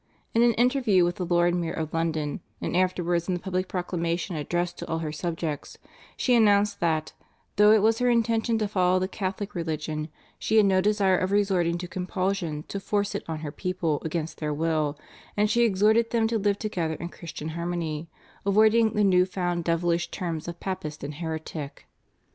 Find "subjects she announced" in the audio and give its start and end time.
5.11-6.79